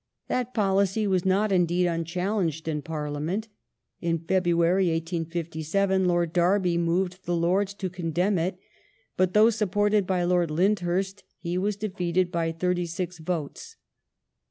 That 0.29 0.55
policy 0.55 1.05
was 1.05 1.25
not 1.25 1.51
indeed 1.51 1.85
unchallenged 1.85 2.67
in 2.67 2.81
Parliament. 2.81 3.47
In 3.99 4.17
February, 4.17 4.85
1857, 4.87 6.05
Lord 6.07 6.33
Derby 6.33 6.75
moved 6.75 7.23
the 7.25 7.35
Lords 7.35 7.75
to 7.75 7.87
condemn 7.87 8.39
it, 8.39 8.57
but 9.15 9.35
though 9.35 9.51
supported 9.51 10.07
by 10.07 10.23
Lord 10.23 10.49
Lyndhurst 10.49 11.23
he 11.37 11.55
was 11.55 11.75
defeated 11.75 12.31
by 12.31 12.51
thirty 12.51 12.87
six 12.87 13.19
votes. 13.19 13.75